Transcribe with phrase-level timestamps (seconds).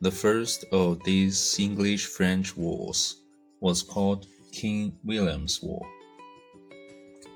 [0.00, 3.16] The first of these English French wars
[3.58, 5.84] was called King William's War.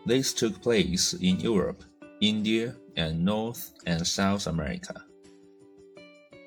[0.06, 1.82] This took place in Europe,
[2.20, 5.04] India, and North and South America.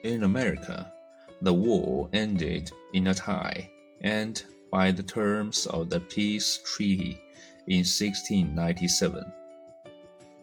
[0.05, 0.89] In America,
[1.41, 3.69] the war ended in a tie,
[3.99, 4.41] and
[4.71, 7.19] by the terms of the peace treaty
[7.67, 9.21] in 1697,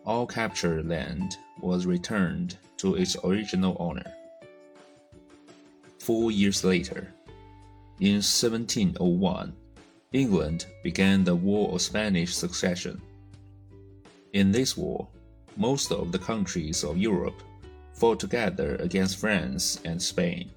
[0.05, 4.13] all captured land was returned to its original owner.
[6.03, 7.15] Four years later,
[8.01, 9.53] in 1701,
[10.13, 13.01] England began the War of Spanish Succession.
[14.33, 15.07] In this war,
[15.57, 17.41] most of the countries of Europe
[17.93, 20.51] fought together against France and Spain.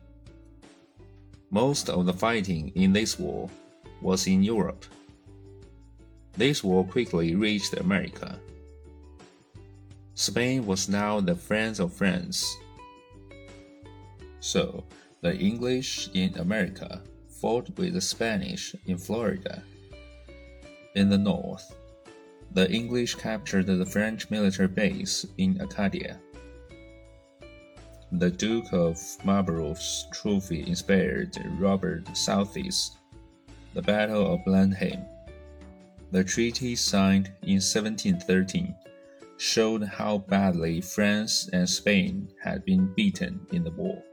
[1.51, 3.47] Most of the fighting in this war
[4.01, 4.83] was in Europe.
[6.35, 8.39] This war quickly reached America.
[10.15, 12.57] Spain was now the friend of France.
[14.39, 14.83] So,
[15.25, 17.01] the English in America
[17.41, 19.63] fought with the Spanish in Florida.
[20.93, 21.75] In the north,
[22.51, 26.19] the English captured the French military base in Acadia.
[28.11, 32.91] The Duke of Marlborough's trophy inspired Robert Southey's
[33.73, 35.05] The Battle of Blenheim.
[36.11, 38.75] The treaty signed in 1713
[39.37, 44.03] showed how badly France and Spain had been beaten in the war.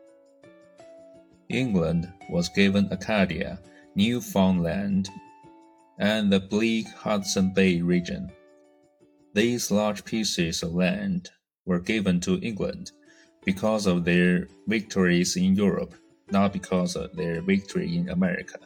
[1.52, 3.58] England was given Acadia,
[3.94, 5.08] Newfoundland,
[5.98, 8.32] and the bleak Hudson Bay region.
[9.34, 11.30] These large pieces of land
[11.64, 12.92] were given to England
[13.44, 15.94] because of their victories in Europe,
[16.30, 18.58] not because of their victory in America.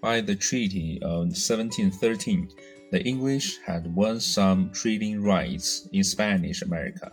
[0.00, 2.50] By the Treaty of 1713,
[2.90, 7.12] the English had won some trading rights in Spanish America.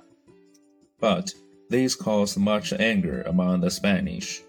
[1.00, 1.34] But
[1.70, 4.42] this caused much anger among the Spanish.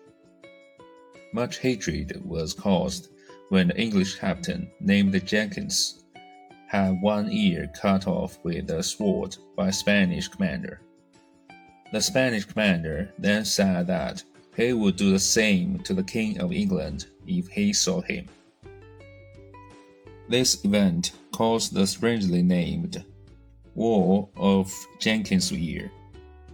[1.34, 3.08] Much hatred was caused
[3.50, 6.03] when the English captain named Jenkins
[6.66, 10.81] had one ear cut off with a sword by a Spanish commander.
[11.92, 14.22] The Spanish commander then said that
[14.56, 18.26] he would do the same to the King of England if he saw him.
[20.28, 23.04] This event caused the strangely named
[23.75, 25.91] War of Jenkins' Ear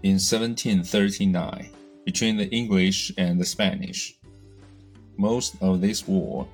[0.06, 1.68] in 1739
[2.04, 4.16] between the English and the Spanish.
[5.16, 6.46] Most of this war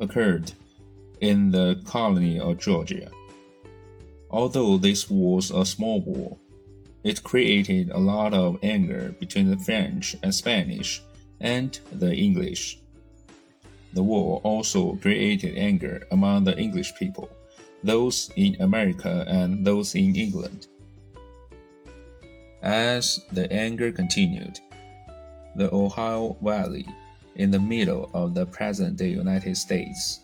[0.00, 0.52] occurred
[1.20, 3.10] in the colony of Georgia.
[4.30, 6.38] Although this was a small war,
[7.02, 11.02] it created a lot of anger between the French and Spanish
[11.40, 12.78] and the English.
[13.92, 17.28] The war also created anger among the English people,
[17.82, 20.68] those in America and those in England.
[22.64, 24.58] As the anger continued,
[25.54, 26.86] the Ohio Valley,
[27.36, 30.20] in the middle of the present day United States,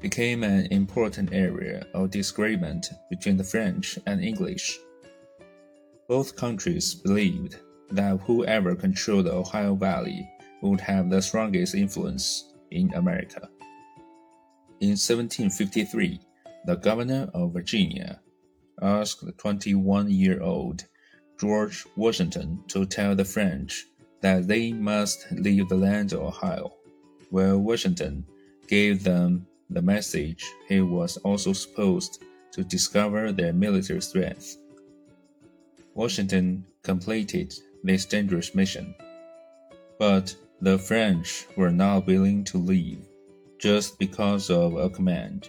[0.00, 4.78] became an important area of disagreement between the French and English.
[6.08, 7.56] Both countries believed
[7.90, 10.26] that whoever controlled the Ohio Valley
[10.62, 13.50] would have the strongest influence in America.
[14.80, 16.18] In 1753,
[16.64, 18.22] the governor of Virginia
[18.80, 20.86] asked the 21 year old
[21.40, 23.86] George Washington to tell the French
[24.20, 26.72] that they must leave the land of Ohio,
[27.30, 28.24] while Washington
[28.68, 32.22] gave them the message he was also supposed
[32.52, 34.56] to discover their military strength.
[35.94, 38.94] Washington completed this dangerous mission,
[39.98, 43.04] but the French were not willing to leave
[43.58, 45.48] just because of a command.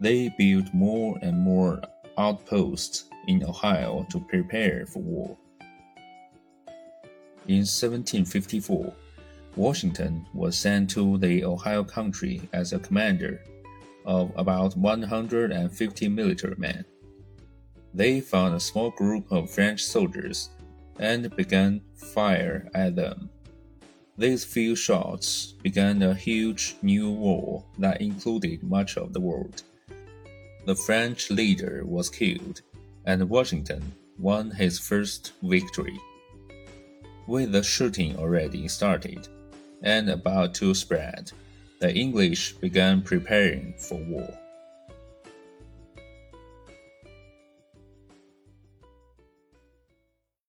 [0.00, 1.80] They built more and more
[2.16, 5.36] outposts in Ohio to prepare for war.
[7.46, 8.92] In 1754,
[9.56, 13.40] Washington was sent to the Ohio country as a commander
[14.04, 16.84] of about 150 military men.
[17.94, 20.50] They found a small group of French soldiers
[20.98, 23.30] and began fire at them.
[24.16, 29.62] These few shots began a huge new war that included much of the world.
[30.66, 32.62] The French leader was killed,
[33.08, 33.82] and Washington
[34.18, 35.98] won his first victory.
[37.26, 39.26] With the shooting already started
[39.82, 41.32] and about to spread,
[41.80, 44.28] the English began preparing for war.